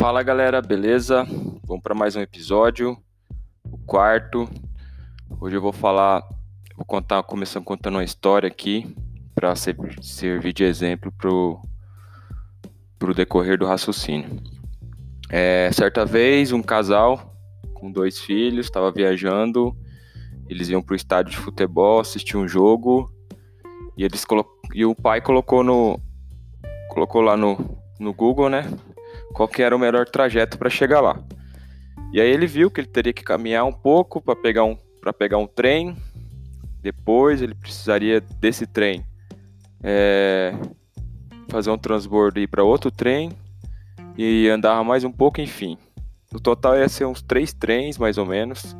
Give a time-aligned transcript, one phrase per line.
[0.00, 1.26] Fala galera, beleza?
[1.62, 2.96] Vamos para mais um episódio,
[3.70, 4.48] o quarto.
[5.38, 6.26] Hoje eu vou falar,
[6.74, 8.96] vou contar, começando contando uma história aqui
[9.34, 11.60] para servir de exemplo pro
[12.98, 14.40] pro decorrer do raciocínio.
[15.28, 17.36] É, certa vez um casal
[17.74, 19.76] com dois filhos estava viajando,
[20.48, 23.12] eles iam para o estádio de futebol assistir um jogo
[23.98, 24.24] e eles
[24.74, 26.00] e o pai colocou no
[26.88, 28.64] colocou lá no, no Google, né?
[29.32, 31.22] Qual que era o melhor trajeto para chegar lá.
[32.12, 35.12] E aí ele viu que ele teria que caminhar um pouco para pegar um para
[35.12, 35.96] pegar um trem.
[36.82, 39.04] Depois ele precisaria desse trem
[39.82, 40.52] é,
[41.48, 43.32] fazer um transbordo e ir para outro trem
[44.16, 45.78] e andar mais um pouco, enfim.
[46.32, 48.76] No total ia ser uns três trens mais ou menos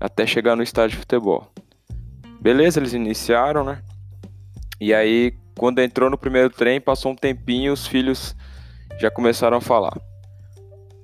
[0.00, 1.50] até chegar no estádio de futebol.
[2.40, 3.82] Beleza, eles iniciaram, né?
[4.80, 8.36] E aí, quando entrou no primeiro trem, passou um tempinho, os filhos
[8.98, 9.98] já começaram a falar: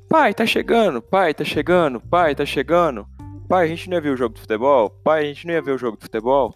[0.09, 3.07] Pai, tá chegando, pai, tá chegando, pai, tá chegando.
[3.49, 4.91] Pai, a gente não ia ver o jogo de futebol?
[4.91, 6.55] Pai, a gente não ia ver o jogo de futebol?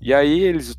[0.00, 0.76] E aí eles,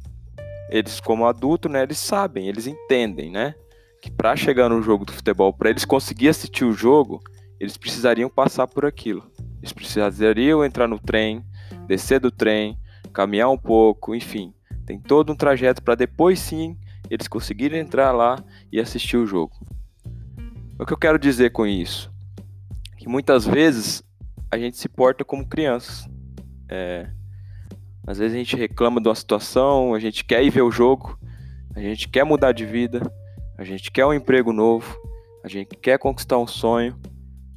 [0.69, 3.53] eles como adulto, né, eles sabem, eles entendem, né,
[4.01, 7.21] que para chegar no jogo do futebol, para eles conseguir assistir o jogo,
[7.59, 9.23] eles precisariam passar por aquilo.
[9.59, 11.43] Eles precisariam entrar no trem,
[11.87, 12.77] descer do trem,
[13.11, 14.53] caminhar um pouco, enfim,
[14.85, 16.77] tem todo um trajeto para depois sim
[17.09, 19.53] eles conseguirem entrar lá e assistir o jogo.
[20.79, 22.11] O que eu quero dizer com isso?
[22.97, 24.03] Que muitas vezes
[24.51, 26.07] a gente se porta como crianças.
[26.69, 27.09] É,
[28.05, 31.17] às vezes a gente reclama de uma situação, a gente quer ir ver o jogo,
[31.75, 33.01] a gente quer mudar de vida,
[33.57, 34.97] a gente quer um emprego novo,
[35.43, 36.99] a gente quer conquistar um sonho,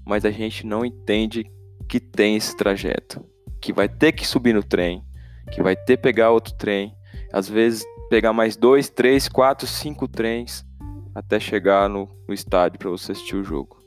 [0.04, 1.44] mas a gente não entende
[1.88, 3.24] que tem esse trajeto,
[3.60, 5.04] que vai ter que subir no trem,
[5.52, 6.94] que vai ter que pegar outro trem.
[7.32, 10.66] Às vezes pegar mais dois, três, quatro, cinco trens
[11.14, 13.80] até chegar no, no estádio para você assistir o jogo.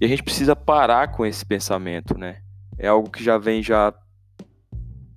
[0.00, 2.40] E a gente precisa parar com esse pensamento, né?
[2.78, 3.92] É algo que já vem já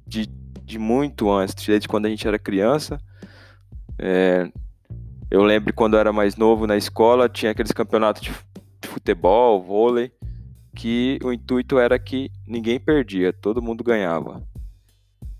[0.05, 0.25] de,
[0.63, 2.99] de muito antes, desde quando a gente era criança.
[3.99, 4.51] É,
[5.29, 8.33] eu lembro quando eu era mais novo na escola, tinha aqueles campeonatos de,
[8.87, 10.11] futebol, vôlei,
[10.75, 14.41] que o intuito era que ninguém perdia, todo mundo ganhava.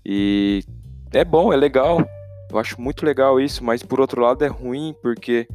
[0.04, 0.62] E
[1.12, 1.98] é bom, é legal,
[2.50, 5.48] eu acho muito legal isso, mas por outro lado é ruim porque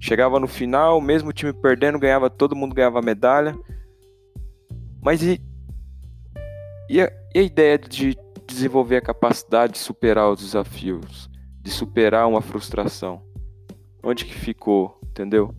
[0.00, 3.56] chegava no final, mesmo o time perdendo, ganhava todo mundo ganhava medalha.
[5.00, 5.40] Mas e,
[6.88, 8.16] e, a, e a ideia de
[8.46, 11.28] desenvolver a capacidade de superar os desafios,
[11.60, 13.22] de superar uma frustração?
[14.02, 15.54] Onde que ficou, entendeu?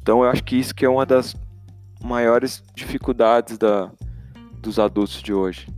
[0.00, 1.34] Então eu acho que isso que é uma das
[2.02, 3.90] maiores dificuldades da,
[4.60, 5.68] dos adultos de hoje.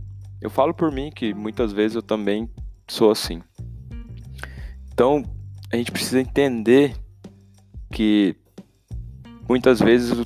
[0.41, 2.49] Eu falo por mim que muitas vezes eu também
[2.87, 3.41] sou assim.
[4.97, 5.23] Então,
[5.71, 6.95] a gente precisa entender
[7.93, 8.35] que
[9.47, 10.25] muitas vezes o,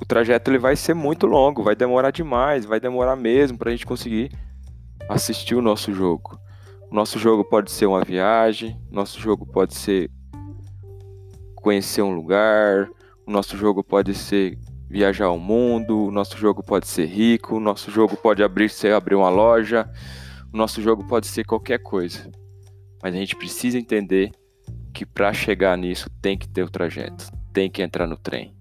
[0.00, 3.72] o trajeto ele vai ser muito longo, vai demorar demais, vai demorar mesmo para a
[3.72, 4.30] gente conseguir
[5.08, 6.38] assistir o nosso jogo.
[6.88, 10.08] O nosso jogo pode ser uma viagem, nosso jogo pode ser
[11.56, 12.88] conhecer um lugar,
[13.26, 14.56] o nosso jogo pode ser
[14.88, 18.94] viajar ao mundo, o nosso jogo pode ser rico, o nosso jogo pode abrir, ser
[18.94, 19.90] abrir uma loja,
[20.54, 22.30] o nosso jogo pode ser qualquer coisa.
[23.06, 24.32] Mas a gente precisa entender
[24.92, 28.52] que para chegar nisso tem que ter o trajeto, tem que entrar no trem.